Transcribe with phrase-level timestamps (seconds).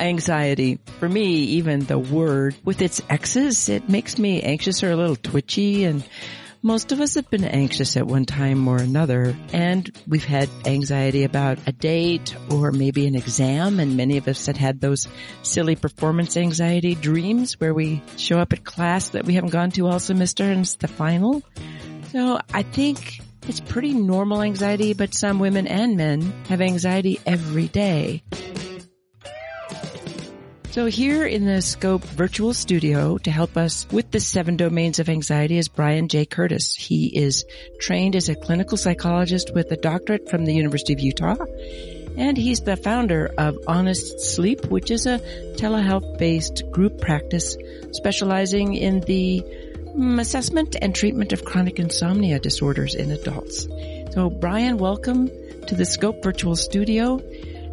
[0.00, 0.78] Anxiety.
[0.98, 5.16] For me, even the word with its X's, it makes me anxious or a little
[5.16, 6.04] twitchy and
[6.62, 11.22] most of us have been anxious at one time or another, and we've had anxiety
[11.22, 15.06] about a date or maybe an exam, and many of us had had those
[15.42, 19.86] silly performance anxiety dreams where we show up at class that we haven't gone to
[19.86, 21.42] all semester and it's the final.
[22.10, 27.68] So I think it's pretty normal anxiety, but some women and men have anxiety every
[27.68, 28.22] day.
[30.70, 35.08] So here in the Scope virtual studio to help us with the seven domains of
[35.08, 36.26] anxiety is Brian J.
[36.26, 36.74] Curtis.
[36.74, 37.46] He is
[37.80, 41.36] trained as a clinical psychologist with a doctorate from the University of Utah.
[42.18, 45.20] And he's the founder of Honest Sleep, which is a
[45.56, 47.56] telehealth based group practice
[47.92, 49.42] specializing in the
[49.96, 53.66] mm, assessment and treatment of chronic insomnia disorders in adults.
[54.12, 55.30] So Brian, welcome
[55.66, 57.22] to the Scope virtual studio.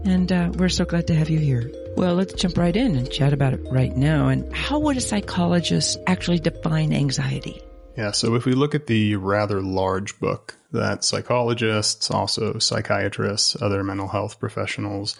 [0.05, 1.71] And uh, we're so glad to have you here.
[1.97, 4.27] Well, let's jump right in and chat about it right now.
[4.27, 7.62] And how would a psychologist actually define anxiety?
[7.97, 13.84] Yeah, so if we look at the rather large book that psychologists, also psychiatrists, other
[13.84, 15.17] mental health professionals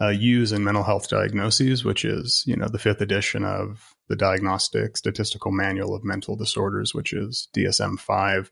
[0.00, 4.16] uh, use in mental health diagnoses, which is, you know, the fifth edition of the
[4.16, 8.50] Diagnostic Statistical Manual of Mental Disorders, which is DSM 5,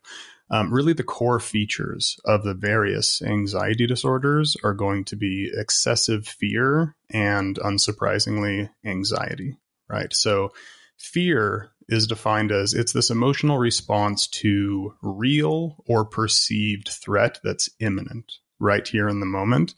[0.49, 6.27] um, really the core features of the various anxiety disorders are going to be excessive
[6.27, 9.57] fear and unsurprisingly anxiety
[9.89, 10.51] right so
[10.97, 18.33] fear is defined as it's this emotional response to real or perceived threat that's imminent
[18.59, 19.73] right here in the moment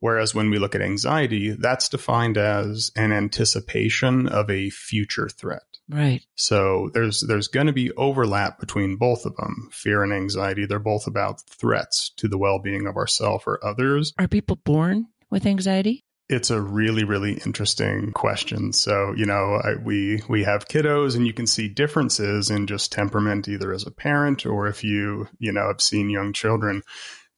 [0.00, 5.69] Whereas when we look at anxiety, that's defined as an anticipation of a future threat.
[5.90, 6.22] Right.
[6.36, 9.68] So there's there's going to be overlap between both of them.
[9.72, 14.12] Fear and anxiety, they're both about threats to the well-being of ourselves or others.
[14.18, 16.04] Are people born with anxiety?
[16.28, 18.72] It's a really really interesting question.
[18.72, 22.92] So, you know, I, we we have kiddos and you can see differences in just
[22.92, 26.82] temperament either as a parent or if you, you know, have seen young children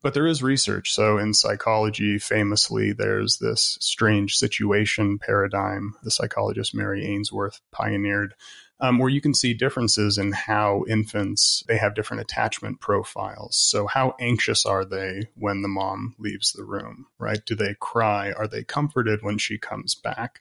[0.02, 0.92] but there is research.
[0.92, 8.34] So in psychology, famously, there's this strange situation paradigm the psychologist Mary Ainsworth pioneered,
[8.80, 13.56] um, where you can see differences in how infants they have different attachment profiles.
[13.56, 17.06] So how anxious are they when the mom leaves the room?
[17.18, 17.40] Right?
[17.46, 18.32] Do they cry?
[18.32, 20.40] Are they comforted when she comes back?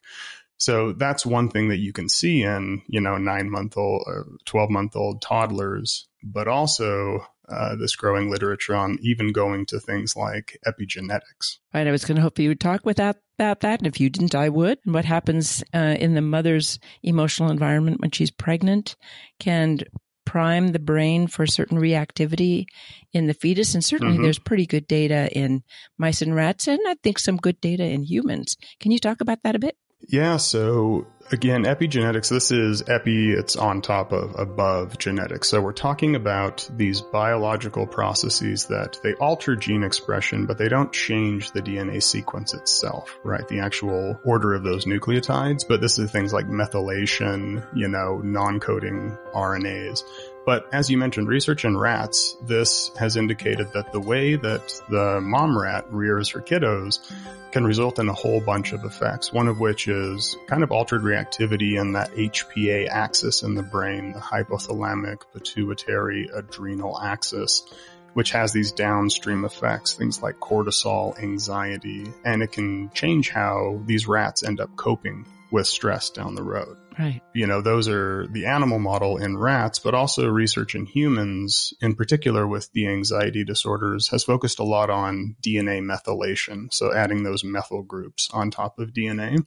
[0.57, 4.07] So that's one thing that you can see in, you know, nine month old
[4.45, 10.15] 12 month old toddlers, but also uh, this growing literature on even going to things
[10.15, 11.57] like epigenetics.
[11.73, 11.87] Right.
[11.87, 13.79] I was going to hope you would talk without, about that.
[13.79, 14.79] And if you didn't, I would.
[14.85, 18.95] And what happens uh, in the mother's emotional environment when she's pregnant
[19.39, 19.79] can
[20.25, 22.65] prime the brain for certain reactivity
[23.11, 23.73] in the fetus.
[23.73, 24.23] And certainly mm-hmm.
[24.23, 25.63] there's pretty good data in
[25.97, 28.55] mice and rats, and I think some good data in humans.
[28.79, 29.75] Can you talk about that a bit?
[30.07, 35.47] Yeah, so again, epigenetics, this is epi, it's on top of above genetics.
[35.47, 40.91] So we're talking about these biological processes that they alter gene expression, but they don't
[40.91, 43.47] change the DNA sequence itself, right?
[43.47, 45.67] The actual order of those nucleotides.
[45.67, 50.03] But this is things like methylation, you know, non-coding RNAs.
[50.45, 55.21] But as you mentioned, research in rats, this has indicated that the way that the
[55.21, 56.99] mom rat rears her kiddos
[57.51, 59.31] can result in a whole bunch of effects.
[59.31, 64.13] One of which is kind of altered reactivity in that HPA axis in the brain,
[64.13, 67.63] the hypothalamic pituitary adrenal axis,
[68.13, 74.07] which has these downstream effects, things like cortisol, anxiety, and it can change how these
[74.07, 76.77] rats end up coping with stress down the road.
[76.99, 77.21] Right.
[77.33, 81.95] You know, those are the animal model in rats, but also research in humans, in
[81.95, 86.71] particular with the anxiety disorders, has focused a lot on DNA methylation.
[86.73, 89.45] So adding those methyl groups on top of DNA.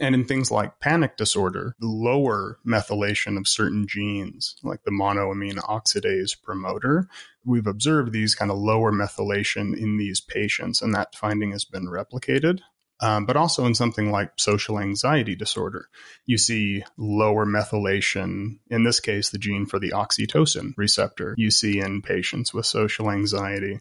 [0.00, 5.58] And in things like panic disorder, the lower methylation of certain genes, like the monoamine
[5.58, 7.08] oxidase promoter,
[7.44, 11.86] we've observed these kind of lower methylation in these patients, and that finding has been
[11.86, 12.60] replicated
[13.00, 15.88] um, but also in something like social anxiety disorder.
[16.26, 21.80] You see lower methylation, in this case, the gene for the oxytocin receptor, you see
[21.80, 23.80] in patients with social anxiety.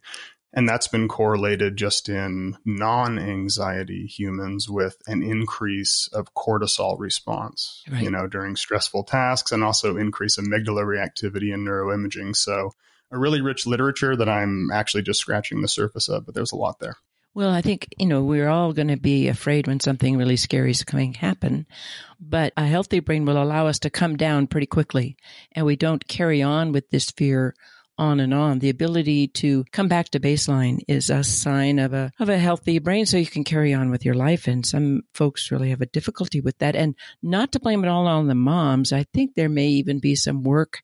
[0.53, 7.83] And that's been correlated just in non anxiety humans with an increase of cortisol response,
[7.91, 8.01] right.
[8.01, 12.35] you know, during stressful tasks and also increase amygdala reactivity in neuroimaging.
[12.35, 12.71] So,
[13.11, 16.57] a really rich literature that I'm actually just scratching the surface of, but there's a
[16.57, 16.97] lot there.
[17.37, 20.71] Well, I think, you know, we're all going to be afraid when something really scary
[20.71, 21.67] is coming to happen,
[22.19, 25.17] but a healthy brain will allow us to come down pretty quickly
[25.51, 27.53] and we don't carry on with this fear
[27.95, 28.57] on and on.
[28.57, 32.79] The ability to come back to baseline is a sign of a of a healthy
[32.79, 35.85] brain so you can carry on with your life and some folks really have a
[35.85, 38.91] difficulty with that and not to blame it all on the moms.
[38.91, 40.81] I think there may even be some work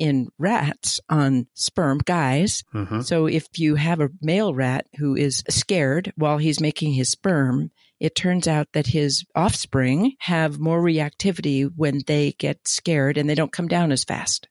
[0.00, 2.64] in rats on sperm guys.
[2.74, 3.02] Mm-hmm.
[3.02, 7.70] So if you have a male rat who is scared while he's making his sperm,
[8.00, 13.34] it turns out that his offspring have more reactivity when they get scared and they
[13.34, 14.48] don't come down as fast.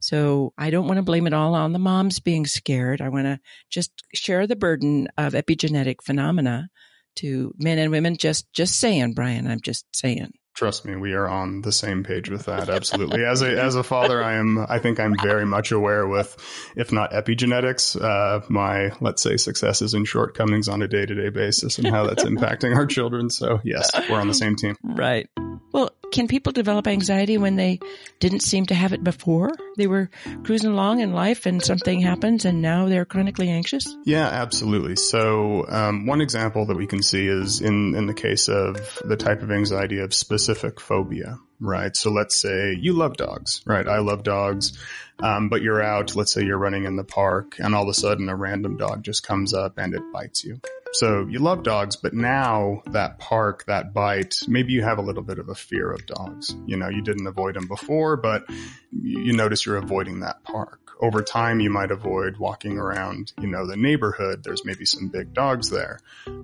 [0.00, 3.00] So I don't want to blame it all on the moms being scared.
[3.00, 6.68] I want to just share the burden of epigenetic phenomena
[7.16, 8.16] to men and women.
[8.16, 10.32] Just, just saying, Brian, I'm just saying.
[10.54, 12.68] Trust me, we are on the same page with that.
[12.68, 13.24] Absolutely.
[13.24, 14.58] As a as a father, I am.
[14.68, 16.36] I think I'm very much aware with,
[16.76, 21.30] if not epigenetics, uh, my let's say successes and shortcomings on a day to day
[21.30, 23.30] basis, and how that's impacting our children.
[23.30, 24.76] So yes, we're on the same team.
[24.82, 25.28] Right.
[25.72, 27.78] Well, can people develop anxiety when they
[28.18, 29.52] didn't seem to have it before?
[29.76, 30.10] They were
[30.42, 33.84] cruising along in life and something happens and now they're chronically anxious?
[34.04, 34.96] Yeah, absolutely.
[34.96, 39.16] So, um, one example that we can see is in, in the case of the
[39.16, 40.39] type of anxiety of specific
[40.80, 41.94] phobia, right?
[41.96, 43.86] So let's say you love dogs, right?
[43.86, 44.78] I love dogs.
[45.18, 47.94] Um, but you're out, let's say you're running in the park and all of a
[47.94, 50.60] sudden a random dog just comes up and it bites you.
[50.92, 55.22] So you love dogs, but now that park, that bite, maybe you have a little
[55.22, 56.56] bit of a fear of dogs.
[56.66, 58.44] You know, you didn't avoid them before, but
[58.90, 60.79] you notice you're avoiding that park.
[61.00, 64.44] Over time, you might avoid walking around, you know, the neighborhood.
[64.44, 66.00] There's maybe some big dogs there.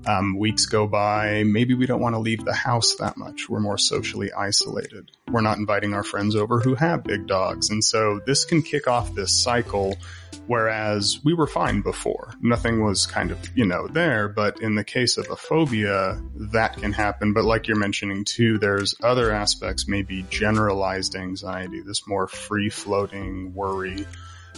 [0.06, 1.44] Um, weeks go by.
[1.44, 3.48] Maybe we don't want to leave the house that much.
[3.48, 5.10] We're more socially isolated.
[5.28, 7.70] We're not inviting our friends over who have big dogs.
[7.70, 9.96] And so this can kick off this cycle
[10.46, 12.32] Whereas we were fine before.
[12.40, 14.28] Nothing was kind of, you know, there.
[14.28, 16.20] But in the case of a phobia,
[16.52, 17.32] that can happen.
[17.32, 23.54] But like you're mentioning too, there's other aspects, maybe generalized anxiety, this more free floating
[23.54, 24.06] worry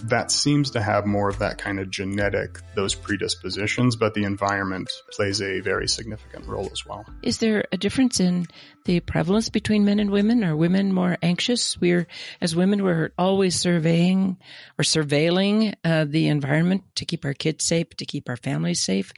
[0.04, 4.90] that seems to have more of that kind of genetic, those predispositions, but the environment
[5.12, 7.04] plays a very significant role as well.
[7.22, 8.46] Is there a difference in
[8.84, 10.44] the prevalence between men and women?
[10.44, 11.78] Are women more anxious?
[11.80, 12.06] We're,
[12.40, 14.38] as women, we're always surveying
[14.78, 19.12] or surveilling uh, the environment to keep our kids safe, to keep our families safe.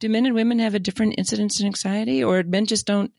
[0.00, 3.12] Do men and women have a different incidence in anxiety or men just don't,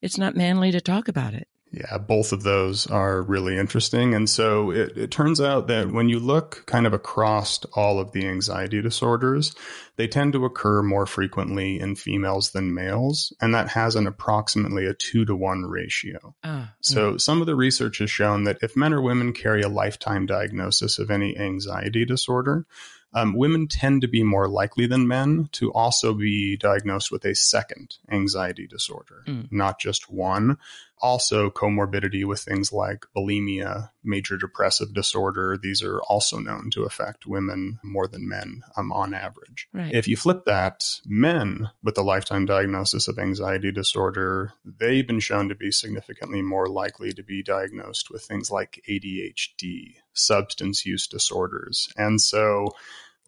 [0.00, 1.46] it's not manly to talk about it?
[1.72, 4.14] Yeah, both of those are really interesting.
[4.14, 8.12] And so it, it, turns out that when you look kind of across all of
[8.12, 9.54] the anxiety disorders,
[9.96, 13.32] they tend to occur more frequently in females than males.
[13.40, 16.34] And that has an approximately a two to one ratio.
[16.44, 17.16] Uh, so yeah.
[17.16, 20.98] some of the research has shown that if men or women carry a lifetime diagnosis
[20.98, 22.66] of any anxiety disorder,
[23.14, 27.34] um, women tend to be more likely than men to also be diagnosed with a
[27.34, 29.50] second anxiety disorder, mm.
[29.50, 30.58] not just one.
[31.02, 35.58] Also, comorbidity with things like bulimia, major depressive disorder.
[35.60, 39.68] These are also known to affect women more than men um, on average.
[39.72, 39.92] Right.
[39.92, 45.48] If you flip that, men with a lifetime diagnosis of anxiety disorder, they've been shown
[45.48, 51.92] to be significantly more likely to be diagnosed with things like ADHD, substance use disorders.
[51.96, 52.68] And so,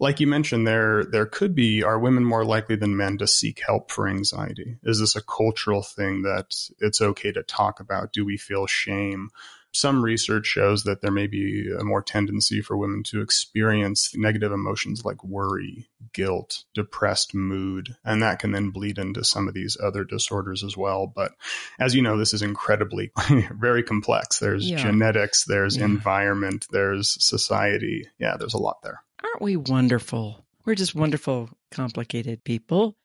[0.00, 3.60] like you mentioned, there there could be are women more likely than men to seek
[3.64, 4.76] help for anxiety?
[4.82, 8.12] Is this a cultural thing that it's okay to talk about?
[8.12, 9.30] Do we feel shame?
[9.72, 14.52] Some research shows that there may be a more tendency for women to experience negative
[14.52, 19.76] emotions like worry, guilt, depressed mood, and that can then bleed into some of these
[19.82, 21.08] other disorders as well.
[21.08, 21.32] But
[21.80, 23.10] as you know, this is incredibly
[23.50, 24.38] very complex.
[24.38, 24.76] There's yeah.
[24.76, 25.86] genetics, there's yeah.
[25.86, 28.06] environment, there's society.
[28.18, 29.02] Yeah, there's a lot there.
[29.22, 30.44] Aren't we wonderful?
[30.64, 32.96] We're just wonderful, complicated people.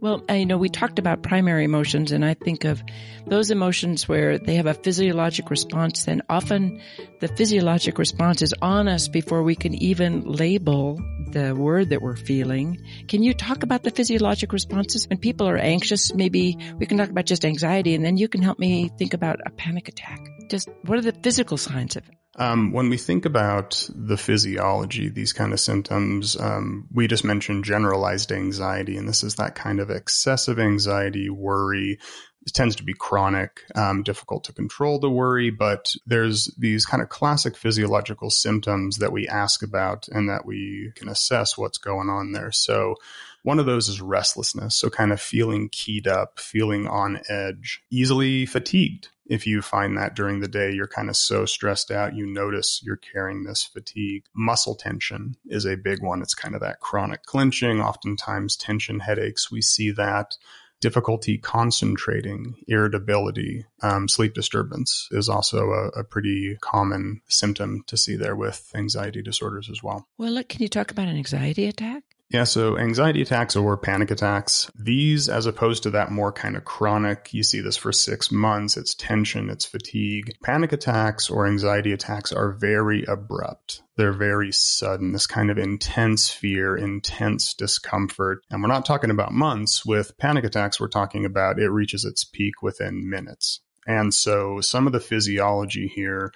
[0.00, 2.82] Well, I know we talked about primary emotions, and I think of
[3.26, 6.80] those emotions where they have a physiologic response, and often
[7.20, 12.16] the physiologic response is on us before we can even label the word that we're
[12.16, 12.82] feeling.
[13.08, 15.08] Can you talk about the physiologic responses?
[15.08, 18.42] When people are anxious, maybe we can talk about just anxiety, and then you can
[18.42, 20.20] help me think about a panic attack.
[20.48, 22.14] Just what are the physical signs of it?
[22.38, 27.64] Um, when we think about the physiology, these kind of symptoms, um, we just mentioned
[27.64, 27.96] generalized
[28.32, 31.98] anxiety, and this is that kind of excessive anxiety, worry.
[32.46, 37.02] It tends to be chronic, um, difficult to control the worry, but there's these kind
[37.02, 42.08] of classic physiological symptoms that we ask about and that we can assess what's going
[42.08, 42.52] on there.
[42.52, 42.94] So
[43.42, 44.76] one of those is restlessness.
[44.76, 50.14] So kind of feeling keyed up, feeling on edge, easily fatigued if you find that
[50.14, 54.24] during the day you're kind of so stressed out, you notice you're carrying this fatigue.
[54.34, 56.22] Muscle tension is a big one.
[56.22, 59.50] It's kind of that chronic clenching, oftentimes tension headaches.
[59.50, 60.36] We see that.
[60.78, 68.14] difficulty concentrating, irritability, um, sleep disturbance is also a, a, pretty common symptom to see
[68.14, 70.06] there with anxiety disorders as well.
[70.18, 72.04] Well, look, can you talk about an anxiety attack?
[72.28, 76.64] Yeah, so anxiety attacks or panic attacks, these, as opposed to that more kind of
[76.64, 80.32] chronic, you see this for six months, it's tension, it's fatigue.
[80.42, 83.82] Panic attacks or anxiety attacks are very abrupt.
[83.96, 88.40] They're very sudden, this kind of intense fear, intense discomfort.
[88.50, 89.86] And we're not talking about months.
[89.86, 93.60] With panic attacks, we're talking about it reaches its peak within minutes.
[93.86, 96.32] And so some of the physiology here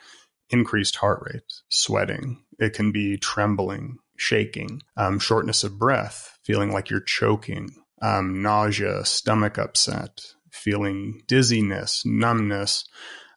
[0.50, 6.90] increased heart rate, sweating, it can be trembling, shaking, um, shortness of breath, feeling like
[6.90, 7.70] you're choking,
[8.02, 12.84] um, nausea, stomach upset, feeling dizziness, numbness.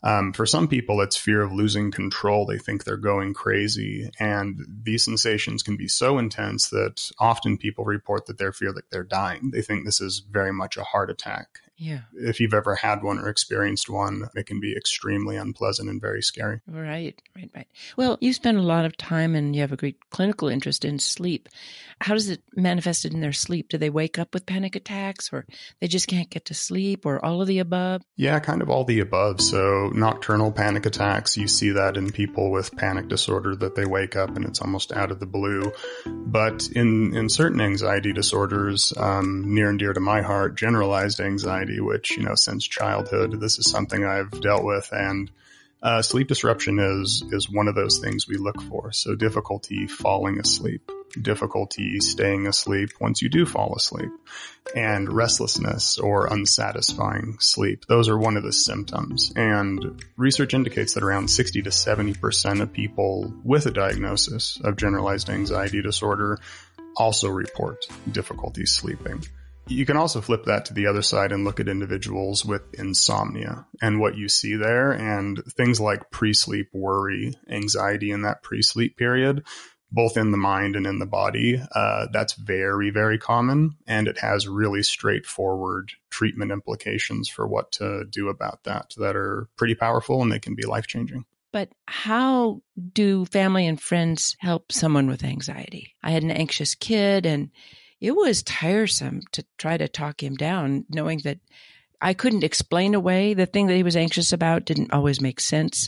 [0.04, 2.46] Um, for some people, it's fear of losing control.
[2.46, 4.10] They think they're going crazy.
[4.20, 8.90] And these sensations can be so intense that often people report that they feel like
[8.92, 9.52] they're dying.
[9.52, 11.60] They think this is very much a heart attack.
[11.76, 12.02] Yeah.
[12.14, 16.22] If you've ever had one or experienced one, it can be extremely unpleasant and very
[16.22, 16.62] scary.
[16.68, 17.68] Right, right, right.
[17.98, 21.00] Well, you spend a lot of time and you have a great clinical interest in
[21.00, 21.50] sleep.
[22.00, 23.70] How does it manifest in their sleep?
[23.70, 25.46] Do they wake up with panic attacks or
[25.82, 28.04] they just can't get to sleep or all of the above?
[28.18, 29.42] Yeah, kind of all the above.
[29.42, 34.16] So, nocturnal panic attacks, you see that in people with panic disorder that they wake
[34.16, 35.72] up and it's almost out of the blue.
[36.06, 41.63] But in, in certain anxiety disorders, um, near and dear to my heart, generalized anxiety
[41.64, 44.90] anxiety, which, you know, since childhood, this is something I've dealt with.
[44.92, 45.32] And
[45.82, 48.92] uh, sleep disruption is, is one of those things we look for.
[48.92, 50.90] So difficulty falling asleep,
[51.22, 54.10] difficulty staying asleep once you do fall asleep,
[54.76, 57.86] and restlessness or unsatisfying sleep.
[57.88, 59.34] Those are one of the symptoms.
[59.36, 65.30] And research indicates that around 60 to 70% of people with a diagnosis of generalized
[65.30, 66.40] anxiety disorder
[66.96, 69.24] also report difficulty sleeping.
[69.68, 73.66] You can also flip that to the other side and look at individuals with insomnia
[73.82, 79.44] and what you see there and things like pre-sleep worry, anxiety in that pre-sleep period,
[79.90, 81.62] both in the mind and in the body.
[81.74, 88.04] Uh, that's very, very common and it has really straightforward treatment implications for what to
[88.10, 91.24] do about that that are pretty powerful and they can be life changing.
[91.54, 95.96] But how do family and friends help someone with anxiety?
[96.04, 97.52] I had an anxious kid and
[98.04, 101.40] it was tiresome to try to talk him down, knowing that
[102.02, 105.88] I couldn't explain away the thing that he was anxious about didn't always make sense.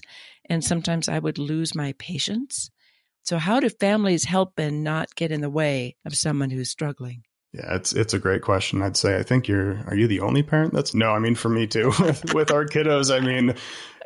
[0.50, 2.72] And sometimes I would lose my patience.
[3.24, 7.24] So how do families help and not get in the way of someone who's struggling?
[7.56, 8.82] Yeah, it's it's a great question.
[8.82, 11.48] I'd say I think you're are you the only parent that's no, I mean for
[11.48, 13.16] me too with, with our kiddos.
[13.16, 13.56] I mean,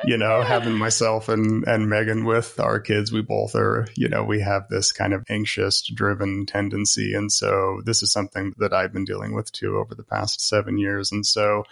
[0.04, 4.22] you know, having myself and and Megan with our kids, we both are, you know,
[4.22, 8.92] we have this kind of anxious driven tendency and so this is something that I've
[8.92, 11.64] been dealing with too over the past 7 years and so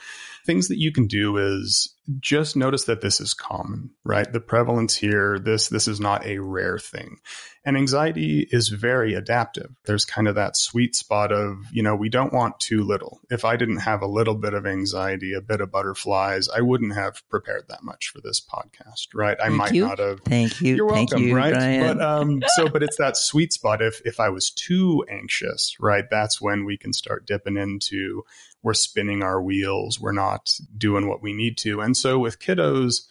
[0.48, 4.32] things that you can do is just notice that this is common, right?
[4.32, 7.18] The prevalence here, this, this is not a rare thing.
[7.66, 9.68] And anxiety is very adaptive.
[9.84, 13.20] There's kind of that sweet spot of, you know, we don't want too little.
[13.28, 16.94] If I didn't have a little bit of anxiety, a bit of butterflies, I wouldn't
[16.94, 19.36] have prepared that much for this podcast, right?
[19.38, 19.86] I Thank might you.
[19.86, 20.20] not have.
[20.20, 20.76] Thank you.
[20.76, 21.52] You're welcome, Thank you, right?
[21.52, 21.98] Brian.
[21.98, 23.82] But um, so, but it's that sweet spot.
[23.82, 28.24] If if I was too anxious, right, that's when we can start dipping into
[28.68, 31.80] we're spinning our wheels, we're not doing what we need to.
[31.80, 33.06] And so with kiddos,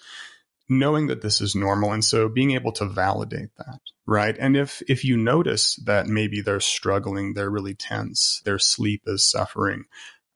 [0.70, 4.84] knowing that this is normal and so being able to validate that right and if
[4.90, 9.86] if you notice that maybe they're struggling they're really tense their sleep is suffering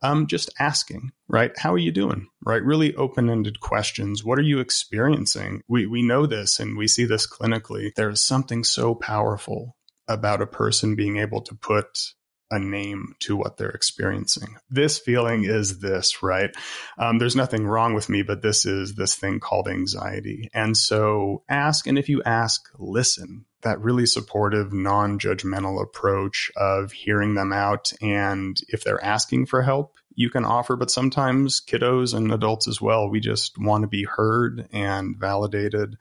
[0.01, 1.51] um, just asking, right?
[1.57, 2.27] How are you doing?
[2.43, 2.63] Right?
[2.63, 4.23] Really open ended questions.
[4.23, 5.61] What are you experiencing?
[5.67, 7.93] We, we know this and we see this clinically.
[7.95, 12.13] There's something so powerful about a person being able to put
[12.51, 14.57] a name to what they're experiencing.
[14.69, 16.51] This feeling is this, right?
[16.97, 20.49] Um, there's nothing wrong with me, but this is this thing called anxiety.
[20.53, 23.45] And so ask, and if you ask, listen.
[23.63, 27.93] That really supportive, non judgmental approach of hearing them out.
[28.01, 32.81] And if they're asking for help, you can offer, but sometimes kiddos and adults as
[32.81, 35.97] well, we just want to be heard and validated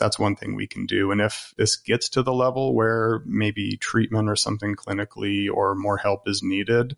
[0.00, 1.12] that's one thing we can do.
[1.12, 5.98] And if this gets to the level where maybe treatment or something clinically or more
[5.98, 6.96] help is needed,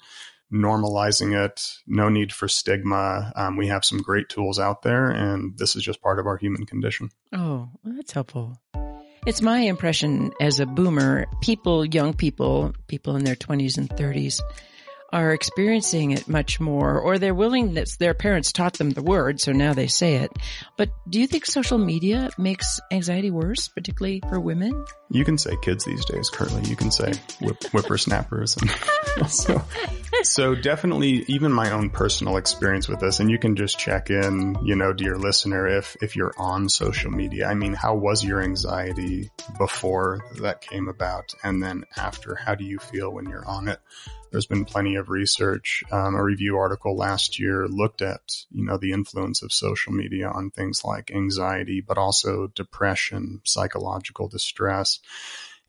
[0.52, 3.32] normalizing it, no need for stigma.
[3.37, 6.37] Um, we have some great tools out there, and this is just part of our
[6.37, 7.11] human condition.
[7.32, 8.59] Oh, that's helpful.
[9.26, 14.40] It's my impression as a boomer, people, young people, people in their 20s and 30s,
[15.12, 19.40] are experiencing it much more or they're willing that their parents taught them the word.
[19.40, 20.31] So now they say it.
[20.76, 24.85] But do you think social media makes anxiety worse, particularly for women?
[25.11, 26.69] You can say kids these days, currently.
[26.69, 28.57] You can say whip, whippersnappers.
[28.57, 29.62] And so,
[30.23, 34.57] so definitely even my own personal experience with this, and you can just check in,
[34.64, 38.40] you know, dear listener, if, if you're on social media, I mean, how was your
[38.40, 41.35] anxiety before that came about?
[41.45, 43.78] And then after, how do you feel when you're on it?
[44.33, 45.85] There's been plenty of research.
[45.93, 50.29] Um, a review article last year looked at, you know, the influence of social media
[50.29, 54.99] on things like anxiety, but also depression, psychological distress.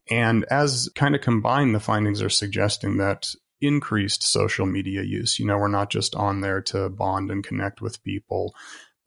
[0.09, 3.27] And as kind of combined, the findings are suggesting that
[3.61, 7.81] increased social media use, you know, we're not just on there to bond and connect
[7.81, 8.53] with people,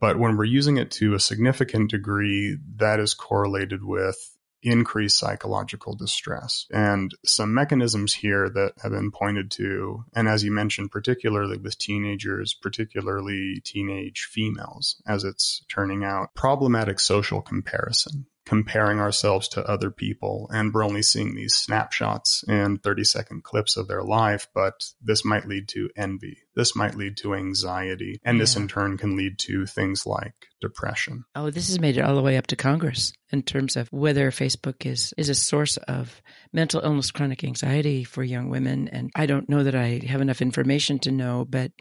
[0.00, 4.35] but when we're using it to a significant degree, that is correlated with
[4.66, 6.66] increase psychological distress.
[6.70, 11.78] And some mechanisms here that have been pointed to, and as you mentioned, particularly with
[11.78, 19.90] teenagers, particularly teenage females, as it's turning out, problematic social comparison comparing ourselves to other
[19.90, 20.48] people.
[20.52, 25.24] And we're only seeing these snapshots and 30 second clips of their life but this
[25.24, 26.38] might lead to envy.
[26.54, 28.20] This might lead to anxiety.
[28.24, 28.42] And yeah.
[28.42, 31.24] this in turn can lead to things like depression.
[31.34, 34.30] Oh this has made it all the way up to congress in terms of whether
[34.30, 36.22] facebook is is a source of
[36.52, 38.88] mental illness chronic anxiety for young women.
[38.88, 41.72] And i don't know that i have enough information to know but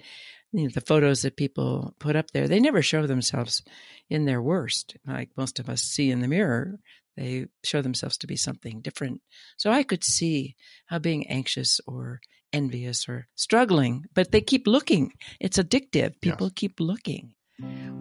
[0.58, 3.62] you know, the photos that people put up there, they never show themselves
[4.10, 6.80] in their worst, like most of us see in the mirror.
[7.18, 9.22] They show themselves to be something different.
[9.58, 10.56] So I could see
[10.88, 12.20] how being anxious or
[12.52, 15.14] envious or struggling, but they keep looking.
[15.40, 16.20] It's addictive.
[16.22, 16.54] People yes.
[16.56, 17.34] keep looking.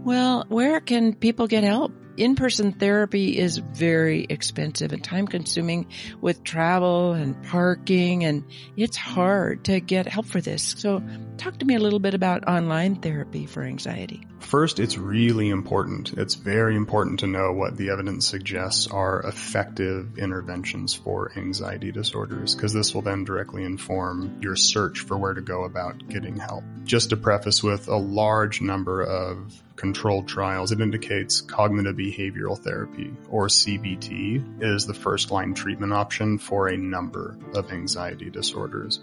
[0.05, 1.93] Well, where can people get help?
[2.17, 5.87] In-person therapy is very expensive and time consuming
[6.21, 8.45] with travel and parking and
[8.77, 10.75] it's hard to get help for this.
[10.79, 11.03] So
[11.37, 14.27] talk to me a little bit about online therapy for anxiety.
[14.41, 16.13] First, it's really important.
[16.13, 22.55] It's very important to know what the evidence suggests are effective interventions for anxiety disorders
[22.55, 26.63] because this will then directly inform your search for where to go about getting help.
[26.85, 33.13] Just to preface with a large number of controlled trials, it indicates cognitive behavioral therapy,
[33.29, 39.01] or CBT, is the first line treatment option for a number of anxiety disorders.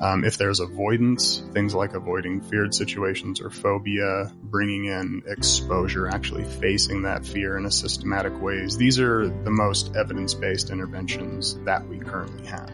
[0.00, 6.44] Um, if there's avoidance, things like avoiding feared situations or phobia, bringing in exposure, actually
[6.44, 11.98] facing that fear in a systematic ways, these are the most evidence-based interventions that we
[11.98, 12.70] currently have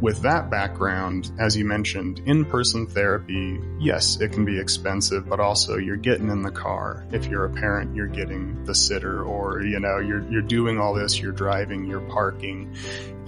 [0.00, 5.76] with that background, as you mentioned, in-person therapy, yes, it can be expensive, but also
[5.76, 7.06] you're getting in the car.
[7.12, 10.94] If you're a parent, you're getting the sitter or, you know, you're, you're doing all
[10.94, 12.74] this, you're driving, you're parking.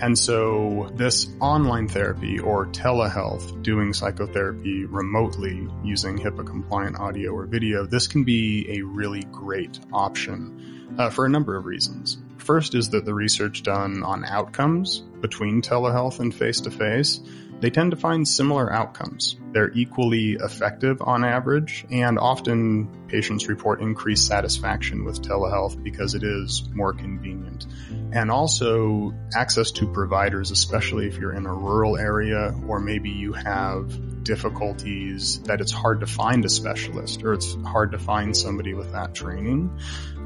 [0.01, 7.47] And so this online therapy or telehealth, doing psychotherapy remotely using HIPAA compliant audio or
[7.47, 12.19] video, this can be a really great option uh, for a number of reasons.
[12.43, 17.21] First is that the research done on outcomes between telehealth and face to face,
[17.61, 19.37] they tend to find similar outcomes.
[19.53, 26.25] They're equally effective on average, and often patients report increased satisfaction with telehealth because it
[26.25, 27.67] is more convenient.
[28.11, 33.35] And also access to providers, especially if you're in a rural area or maybe you
[33.35, 38.75] have difficulties that it's hard to find a specialist or it's hard to find somebody
[38.75, 39.71] with that training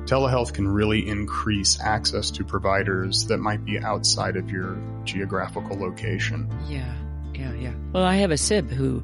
[0.06, 6.48] telehealth can really increase access to providers that might be outside of your geographical location.
[6.68, 6.94] Yeah,
[7.34, 7.74] yeah, yeah.
[7.92, 9.02] Well, I have a sib who,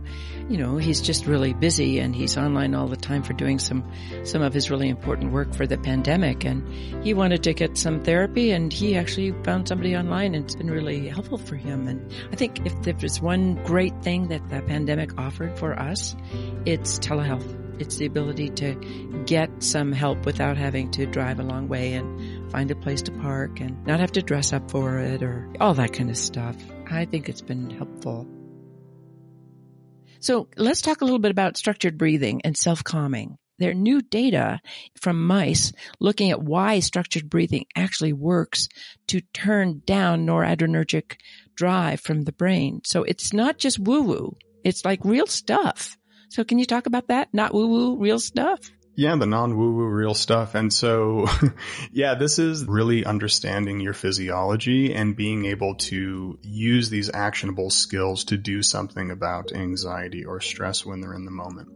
[0.48, 3.84] you know, he's just really busy and he's online all the time for doing some
[4.24, 6.66] some of his really important work for the pandemic and
[7.04, 10.70] he wanted to get some therapy and he actually found somebody online and it's been
[10.70, 15.18] really helpful for him and I think if there's one great thing that the pandemic
[15.18, 16.14] offered for us,
[16.64, 18.74] it's telehealth it's the ability to
[19.26, 23.12] get some help without having to drive a long way and find a place to
[23.12, 26.56] park and not have to dress up for it or all that kind of stuff.
[26.90, 28.28] I think it's been helpful.
[30.20, 33.38] So let's talk a little bit about structured breathing and self-calming.
[33.58, 34.60] There are new data
[35.00, 38.68] from mice looking at why structured breathing actually works
[39.08, 41.16] to turn down noradrenergic
[41.54, 42.80] drive from the brain.
[42.84, 44.36] So it's not just woo woo.
[44.64, 45.96] It's like real stuff.
[46.32, 47.28] So can you talk about that?
[47.34, 48.58] Not woo woo, real stuff?
[48.96, 50.54] Yeah, the non woo woo real stuff.
[50.54, 51.26] And so,
[51.92, 58.24] yeah, this is really understanding your physiology and being able to use these actionable skills
[58.24, 61.68] to do something about anxiety or stress when they're in the moment.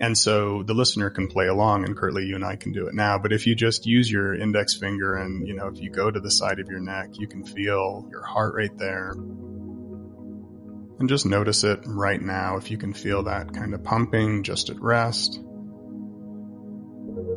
[0.00, 2.94] And so the listener can play along and Kirtly, you and I can do it
[2.94, 3.18] now.
[3.18, 6.20] But if you just use your index finger and, you know, if you go to
[6.20, 9.12] the side of your neck, you can feel your heart rate there
[10.98, 14.68] And just notice it right now if you can feel that kind of pumping just
[14.68, 15.40] at rest.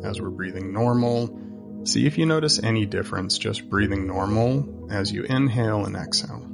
[0.02, 5.22] As we're breathing normal, see if you notice any difference just breathing normal as you
[5.22, 6.48] inhale and exhale.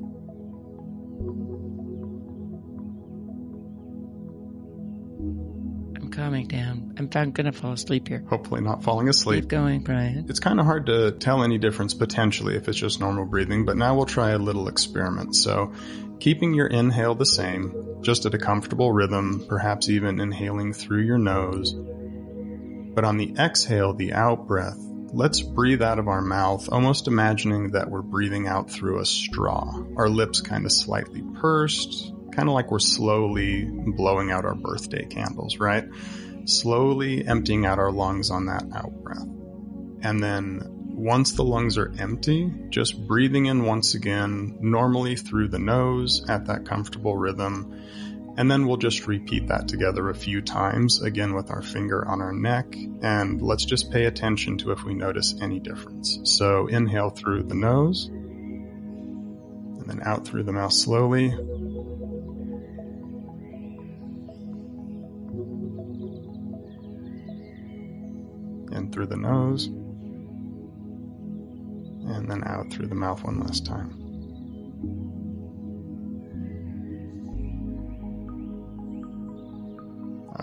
[5.96, 6.94] I'm calming down.
[6.98, 8.24] I'm going to fall asleep here.
[8.28, 9.44] Hopefully, not falling asleep.
[9.44, 10.26] Keep going, Brian.
[10.28, 13.76] It's kind of hard to tell any difference potentially if it's just normal breathing, but
[13.78, 15.34] now we'll try a little experiment.
[15.34, 15.72] So,
[16.20, 21.18] keeping your inhale the same, just at a comfortable rhythm, perhaps even inhaling through your
[21.18, 21.74] nose.
[21.74, 24.78] But on the exhale, the out breath,
[25.12, 29.84] let's breathe out of our mouth, almost imagining that we're breathing out through a straw.
[29.96, 35.06] Our lips kind of slightly pursed, kind of like we're slowly blowing out our birthday
[35.06, 35.84] candles, right?
[36.44, 39.26] Slowly emptying out our lungs on that out breath.
[40.00, 45.58] And then once the lungs are empty, just breathing in once again, normally through the
[45.58, 47.72] nose at that comfortable rhythm.
[48.36, 52.20] And then we'll just repeat that together a few times, again with our finger on
[52.20, 52.76] our neck.
[53.00, 56.18] And let's just pay attention to if we notice any difference.
[56.24, 61.28] So inhale through the nose, and then out through the mouth slowly.
[68.70, 69.70] And through the nose,
[72.10, 74.08] and then out through the mouth one last time.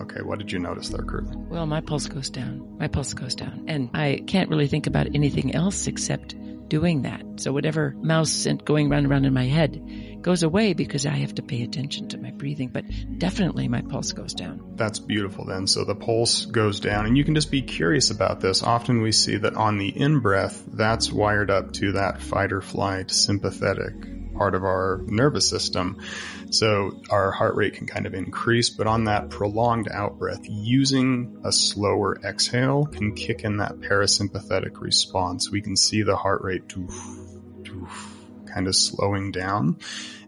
[0.02, 1.36] Okay, what did you notice there, Kirtly?
[1.50, 2.78] Well, my pulse goes down.
[2.78, 3.66] My pulse goes down.
[3.68, 6.36] And I can't really think about anything else except
[6.68, 7.24] doing that.
[7.38, 9.82] So whatever mouse sent going round and round in my head
[10.26, 12.84] goes away because I have to pay attention to my breathing, but
[13.20, 14.74] definitely my pulse goes down.
[14.76, 15.68] That's beautiful then.
[15.68, 18.64] So the pulse goes down and you can just be curious about this.
[18.64, 22.62] Often we see that on the in breath, that's wired up to that fight or
[22.62, 23.94] flight sympathetic
[24.34, 26.02] part of our nervous system.
[26.50, 31.40] So our heart rate can kind of increase, but on that prolonged out breath, using
[31.46, 35.52] a slower exhale can kick in that parasympathetic response.
[35.52, 36.96] We can see the heart rate doof,
[37.62, 38.15] doof,
[38.56, 39.78] kind of slowing down.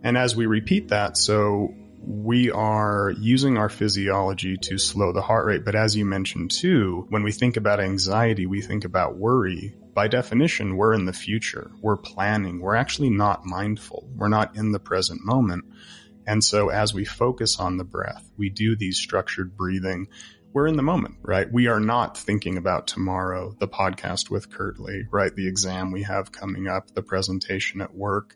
[0.04, 1.74] And as we repeat that, so
[2.06, 5.66] we are using our physiology to slow the heart rate.
[5.66, 9.74] But as you mentioned too, when we think about anxiety, we think about worry.
[9.94, 11.72] By definition, we're in the future.
[11.82, 12.60] We're planning.
[12.60, 14.10] We're actually not mindful.
[14.16, 15.66] We're not in the present moment.
[16.28, 20.08] And so as we focus on the breath, we do these structured breathing.
[20.54, 21.52] We're in the moment, right?
[21.52, 25.36] We are not thinking about tomorrow, the podcast with Kirtly, right?
[25.36, 28.36] The exam we have coming up, the presentation at work.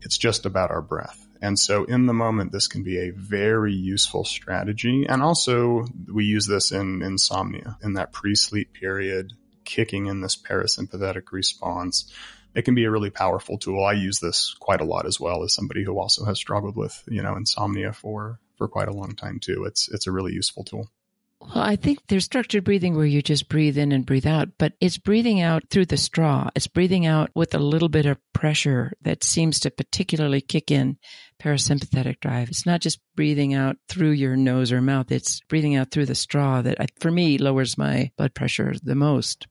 [0.00, 1.26] It's just about our breath.
[1.42, 5.06] And so in the moment, this can be a very useful strategy.
[5.08, 9.32] And also we use this in insomnia in that pre-sleep period,
[9.64, 12.10] kicking in this parasympathetic response.
[12.54, 13.84] It can be a really powerful tool.
[13.84, 17.02] I use this quite a lot as well as somebody who also has struggled with,
[17.08, 19.64] you know, insomnia for, for quite a long time too.
[19.64, 20.90] It's, it's a really useful tool.
[21.40, 24.74] Well, I think there's structured breathing where you just breathe in and breathe out, but
[24.78, 26.50] it's breathing out through the straw.
[26.54, 30.98] It's breathing out with a little bit of pressure that seems to particularly kick in
[31.42, 32.50] parasympathetic drive.
[32.50, 35.10] It's not just breathing out through your nose or mouth.
[35.10, 39.46] It's breathing out through the straw that, for me, lowers my blood pressure the most.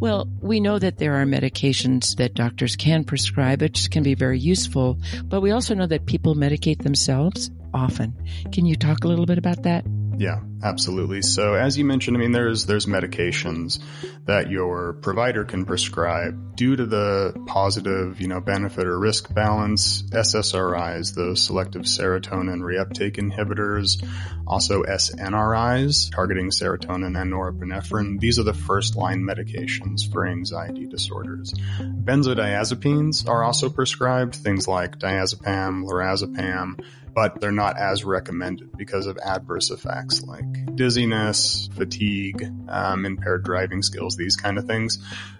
[0.00, 4.38] Well, we know that there are medications that doctors can prescribe, which can be very
[4.38, 8.14] useful, but we also know that people medicate themselves often.
[8.52, 9.84] Can you talk a little bit about that?
[10.18, 11.22] Yeah, absolutely.
[11.22, 13.80] So as you mentioned, I mean, there's, there's medications
[14.26, 20.02] that your provider can prescribe due to the positive, you know, benefit or risk balance.
[20.02, 24.06] SSRIs, the selective serotonin reuptake inhibitors,
[24.46, 28.20] also SNRIs targeting serotonin and norepinephrine.
[28.20, 31.54] These are the first line medications for anxiety disorders.
[31.80, 39.18] Benzodiazepines are also prescribed, things like diazepam, lorazepam, but they're not as recommended because of
[39.18, 40.44] adverse effects like
[40.76, 44.98] dizziness, fatigue, um, impaired driving skills, these kind of things.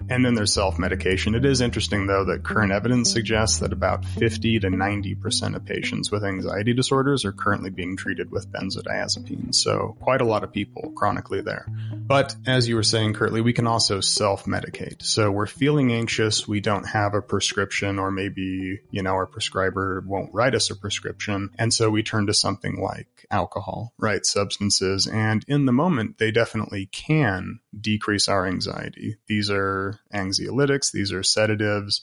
[0.08, 1.34] And then there's self-medication.
[1.34, 6.10] It is interesting though that current evidence suggests that about 50 to 90% of patients
[6.10, 9.54] with anxiety disorders are currently being treated with benzodiazepines.
[9.56, 11.66] So quite a lot of people chronically there.
[11.94, 15.02] But as you were saying, Kirtly, we can also self-medicate.
[15.02, 16.46] So we're feeling anxious.
[16.46, 20.76] We don't have a prescription or maybe, you know, our prescriber won't write us a
[20.76, 24.26] prescription and so we turn to something like alcohol, right?
[24.26, 25.06] Substances.
[25.06, 29.18] And in the moment, they definitely can decrease our anxiety.
[29.28, 30.90] These are anxiolytics.
[30.90, 32.00] These are sedatives.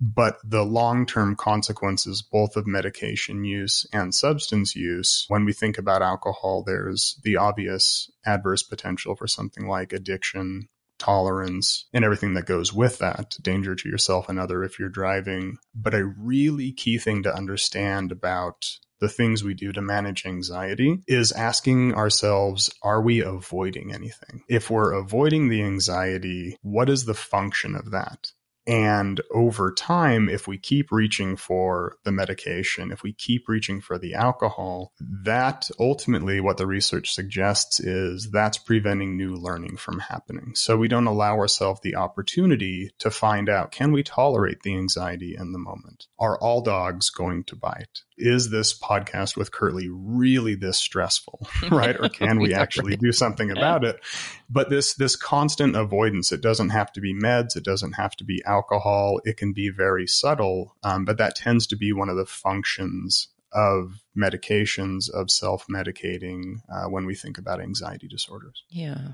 [0.00, 5.76] But the long term consequences, both of medication use and substance use, when we think
[5.76, 10.68] about alcohol, there's the obvious adverse potential for something like addiction,
[10.98, 15.56] tolerance, and everything that goes with that, danger to yourself and other if you're driving.
[15.74, 20.98] But a really key thing to understand about the things we do to manage anxiety
[21.06, 24.42] is asking ourselves, are we avoiding anything?
[24.48, 28.32] If we're avoiding the anxiety, what is the function of that?
[28.66, 33.98] And over time, if we keep reaching for the medication, if we keep reaching for
[33.98, 40.52] the alcohol, that ultimately what the research suggests is that's preventing new learning from happening.
[40.54, 45.34] So we don't allow ourselves the opportunity to find out can we tolerate the anxiety
[45.36, 46.06] in the moment?
[46.18, 48.02] Are all dogs going to bite?
[48.20, 51.48] Is this podcast with Kirtly really this stressful?
[51.70, 51.96] Right?
[51.98, 54.00] Or can we actually do something about it?
[54.48, 58.24] But this this constant avoidance, it doesn't have to be meds, it doesn't have to
[58.24, 59.20] be alcohol.
[59.24, 63.28] It can be very subtle, um, but that tends to be one of the functions
[63.52, 68.62] of medications, of self medicating uh, when we think about anxiety disorders.
[68.68, 69.12] Yeah.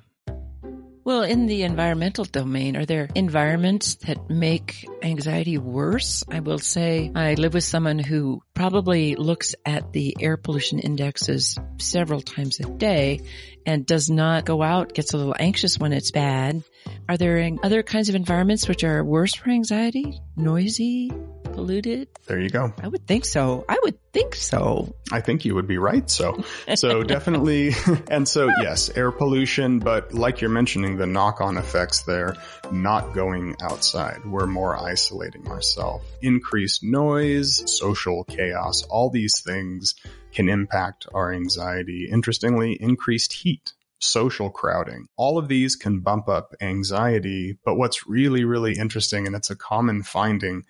[1.06, 6.24] Well, in the environmental domain, are there environments that make anxiety worse?
[6.28, 11.56] I will say I live with someone who probably looks at the air pollution indexes
[11.78, 13.20] several times a day
[13.64, 16.64] and does not go out, gets a little anxious when it's bad.
[17.08, 20.20] Are there other kinds of environments which are worse for anxiety?
[20.34, 21.12] Noisy,
[21.56, 22.08] polluted?
[22.26, 22.72] There you go.
[22.82, 23.64] I would think so.
[23.66, 24.94] I would think so.
[25.10, 26.08] I think you would be right.
[26.10, 27.72] So, so definitely.
[28.08, 32.36] And so, yes, air pollution, but like you're mentioning, the knock on effects there,
[32.70, 34.24] not going outside.
[34.24, 36.04] We're more isolating ourselves.
[36.20, 39.94] Increased noise, social chaos, all these things
[40.32, 42.08] can impact our anxiety.
[42.10, 45.06] Interestingly, increased heat social crowding.
[45.16, 47.58] All of these can bump up anxiety.
[47.64, 50.64] But what's really, really interesting, and it's a common finding,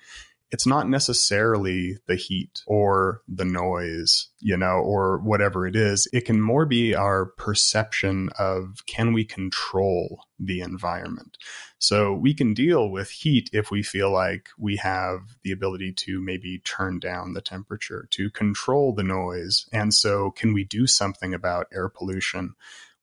[0.51, 6.07] it's not necessarily the heat or the noise, you know, or whatever it is.
[6.13, 11.37] It can more be our perception of can we control the environment?
[11.79, 16.21] So we can deal with heat if we feel like we have the ability to
[16.21, 19.67] maybe turn down the temperature, to control the noise.
[19.73, 22.55] And so can we do something about air pollution?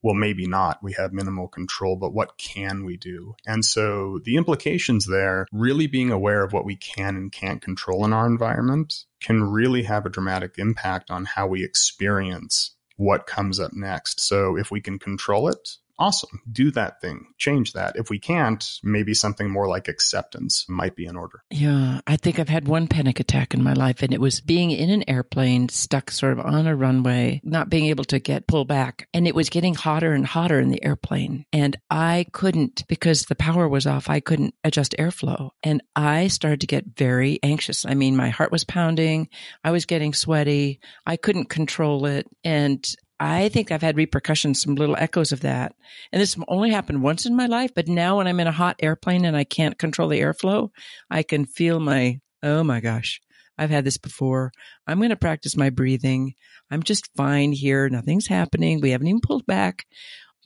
[0.04, 0.84] Well, maybe not.
[0.84, 3.36] We have minimal control, but what can we do?
[3.48, 8.04] And so the implications there, really being aware of what we can and can't control
[8.06, 13.60] in our environment can really have a dramatic impact on how we experience what comes
[13.60, 14.20] up next.
[14.20, 17.96] So if we can control it, awesome, do that thing, change that.
[17.96, 21.44] If we can't, maybe something more like acceptance might be in order.
[21.50, 24.72] Yeah, I think I've had one panic attack in my life, and it was being
[24.72, 28.66] in an airplane stuck sort of on a runway, not being able to get pull
[28.66, 29.08] back.
[29.14, 31.46] And it was getting hotter and hotter in the airplane.
[31.54, 35.52] And I couldn't, because the power was off, I couldn't adjust airflow.
[35.64, 37.86] And I started to get very anxious.
[37.86, 39.30] I mean, my heart was pounding,
[39.64, 42.28] I was getting sweaty, I couldn't control it.
[42.44, 42.86] And
[43.24, 45.74] I think I've had repercussions, some little echoes of that.
[46.12, 48.76] And this only happened once in my life, but now when I'm in a hot
[48.84, 50.72] airplane and I can't control the airflow,
[51.10, 53.22] I can feel my, oh my gosh,
[53.58, 54.52] I've had this before.
[54.88, 56.34] I'm going to practice my breathing.
[56.70, 57.88] I'm just fine here.
[57.88, 58.82] Nothing's happening.
[58.82, 59.86] We haven't even pulled back,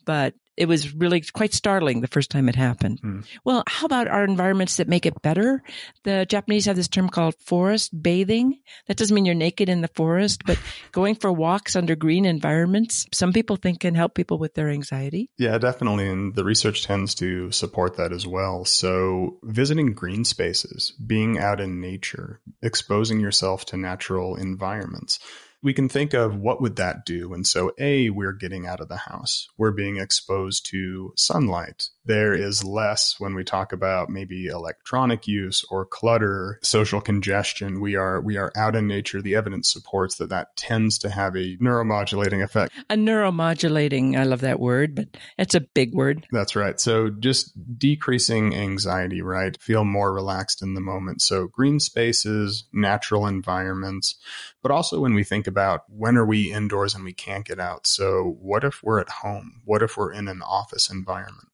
[0.06, 3.00] but it was really quite startling the first time it happened.
[3.00, 3.24] Mm.
[3.44, 5.62] Well, how about our environments that make it better?
[6.02, 8.58] The Japanese have this term called forest bathing.
[8.88, 10.58] That doesn't mean you're naked in the forest, but
[10.92, 15.30] going for walks under green environments, some people think can help people with their anxiety.
[15.38, 16.08] Yeah, definitely.
[16.08, 18.64] And the research tends to support that as well.
[18.64, 25.20] So visiting green spaces, being out in nature, exposing yourself to natural environments
[25.62, 27.34] we can think of what would that do.
[27.34, 29.48] And so, A, we're getting out of the house.
[29.56, 31.88] We're being exposed to sunlight.
[32.08, 37.82] There is less when we talk about maybe electronic use or clutter, social congestion.
[37.82, 39.20] We are, we are out in nature.
[39.20, 42.72] The evidence supports that that tends to have a neuromodulating effect.
[42.88, 46.26] A neuromodulating, I love that word, but it's a big word.
[46.32, 46.80] That's right.
[46.80, 49.60] So just decreasing anxiety, right?
[49.60, 51.20] Feel more relaxed in the moment.
[51.20, 54.16] So green spaces, natural environments,
[54.62, 57.86] but also when we think about when are we indoors and we can't get out.
[57.86, 59.60] So what if we're at home?
[59.66, 61.47] What if we're in an office environment?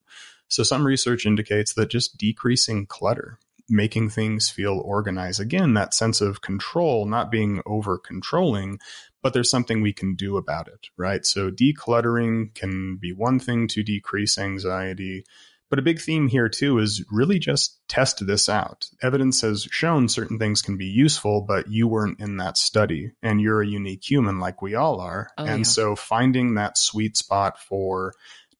[0.54, 5.40] So some research indicates that just decreasing clutter, making things feel organized.
[5.40, 8.78] Again, that sense of control, not being over controlling,
[9.20, 11.26] but there's something we can do about it, right?
[11.26, 15.24] So decluttering can be one thing to decrease anxiety.
[15.70, 18.88] But a big theme here too is really just test this out.
[19.02, 23.40] Evidence has shown certain things can be useful, but you weren't in that study and
[23.40, 25.30] you're a unique human like we all are.
[25.36, 25.64] Oh, and yeah.
[25.64, 28.14] so finding that sweet spot for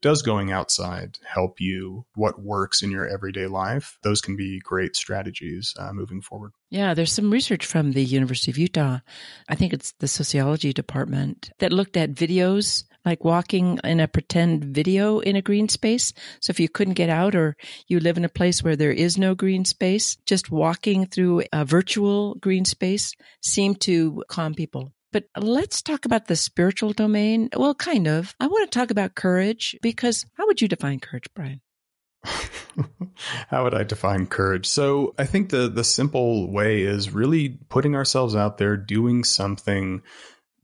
[0.05, 2.05] does going outside help you?
[2.15, 3.99] What works in your everyday life?
[4.03, 6.53] Those can be great strategies uh, moving forward.
[6.69, 8.99] Yeah, there's some research from the University of Utah.
[9.49, 14.65] I think it's the sociology department that looked at videos like walking in a pretend
[14.65, 16.13] video in a green space.
[16.41, 17.57] So if you couldn't get out or
[17.89, 21.65] you live in a place where there is no green space, just walking through a
[21.65, 24.93] virtual green space seemed to calm people.
[25.15, 27.49] But let's talk about the spiritual domain.
[27.57, 28.35] Well, kind of.
[28.41, 31.61] I want to talk about courage because how would you define courage, Brian?
[33.49, 34.67] How would I define courage?
[34.67, 40.03] So I think the the simple way is really putting ourselves out there, doing something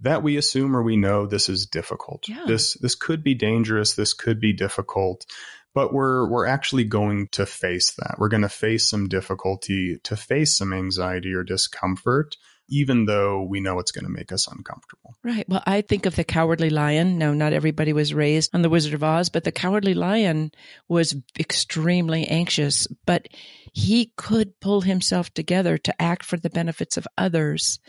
[0.01, 2.29] that we assume or we know this is difficult.
[2.29, 2.45] Yeah.
[2.47, 5.27] This this could be dangerous, this could be difficult,
[5.75, 8.17] but we're we're actually going to face that.
[8.19, 12.37] We're going to face some difficulty, to face some anxiety or discomfort
[12.71, 15.17] even though we know it's going to make us uncomfortable.
[15.25, 15.47] Right.
[15.49, 17.19] Well, I think of the cowardly lion.
[17.19, 20.53] No, not everybody was raised on the Wizard of Oz, but the cowardly lion
[20.89, 23.27] was extremely anxious, but
[23.73, 27.81] he could pull himself together to act for the benefits of others.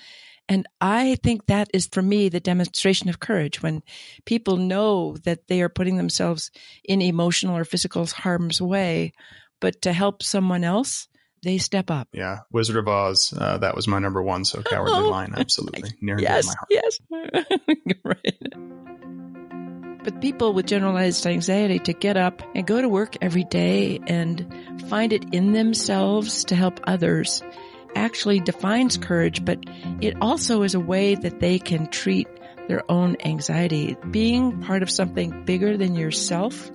[0.49, 3.83] And I think that is for me the demonstration of courage when
[4.25, 6.51] people know that they are putting themselves
[6.83, 9.13] in emotional or physical harm's way,
[9.59, 11.07] but to help someone else,
[11.43, 12.09] they step up.
[12.13, 13.33] Yeah, Wizard of Oz.
[13.35, 14.45] Uh, that was my number one.
[14.45, 16.67] So Cowardly oh, Lion, absolutely near and yes, my heart.
[16.69, 16.99] Yes,
[18.03, 18.53] right.
[20.03, 24.45] But people with generalized anxiety to get up and go to work every day and
[24.87, 27.43] find it in themselves to help others
[27.95, 29.59] actually defines courage, but
[30.01, 32.27] it also is a way that they can treat
[32.67, 33.97] their own anxiety.
[34.11, 36.71] Being part of something bigger than yourself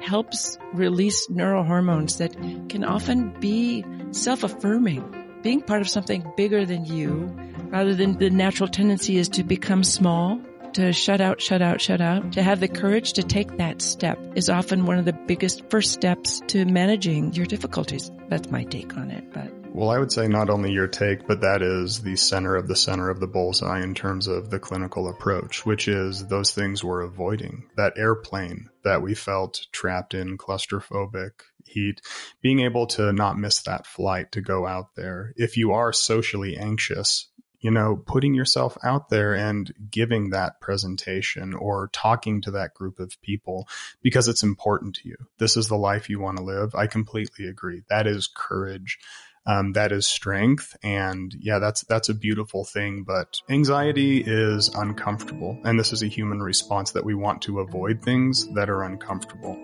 [0.00, 2.32] helps release neurohormones that
[2.68, 5.40] can often be self-affirming.
[5.42, 7.34] Being part of something bigger than you,
[7.68, 10.40] rather than the natural tendency is to become small,
[10.74, 14.18] to shut out, shut out, shut out, to have the courage to take that step
[14.34, 18.10] is often one of the biggest first steps to managing your difficulties.
[18.28, 19.61] That's my take on it, but.
[19.74, 22.76] Well, I would say not only your take, but that is the center of the
[22.76, 27.00] center of the bullseye in terms of the clinical approach, which is those things we're
[27.00, 27.70] avoiding.
[27.76, 31.30] That airplane that we felt trapped in claustrophobic
[31.64, 32.02] heat,
[32.42, 35.32] being able to not miss that flight to go out there.
[35.36, 37.28] If you are socially anxious,
[37.60, 42.98] you know, putting yourself out there and giving that presentation or talking to that group
[42.98, 43.66] of people
[44.02, 45.16] because it's important to you.
[45.38, 46.74] This is the life you want to live.
[46.74, 47.82] I completely agree.
[47.88, 48.98] That is courage
[49.46, 50.76] um, that is strength.
[50.82, 55.58] And yeah that's that's a beautiful thing but anxiety is uncomfortable.
[55.64, 59.58] And this is a human response that we want to avoid things that are uncomfortable.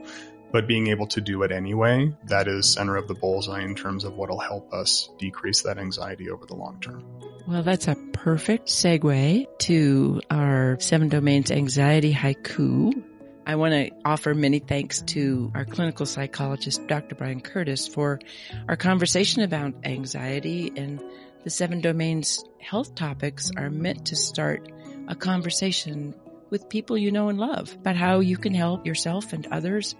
[0.50, 4.04] But being able to do it anyway that is center of the bullseye in terms
[4.04, 7.04] of what'll help us decrease that anxiety over the long term.
[7.46, 13.04] Well that's a perfect segue to our seven domains anxiety haiku
[13.48, 17.14] I want to offer many thanks to our clinical psychologist, Dr.
[17.14, 18.20] Brian Curtis, for
[18.68, 21.02] our conversation about anxiety and
[21.44, 24.70] the seven domains health topics are meant to start
[25.08, 26.14] a conversation
[26.50, 29.94] with people you know and love about how you can help yourself and others.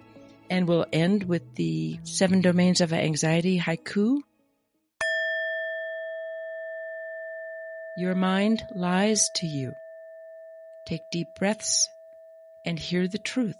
[0.51, 4.19] And we'll end with the seven domains of anxiety haiku.
[7.97, 9.73] Your mind lies to you.
[10.85, 11.89] Take deep breaths
[12.69, 13.57] and hear the truth.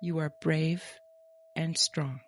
[0.00, 1.00] You are brave
[1.56, 2.20] and strong.